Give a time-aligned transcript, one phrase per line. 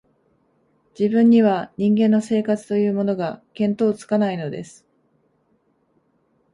[0.99, 4.83] 自分には、人間の生活というものが、見当つかないのです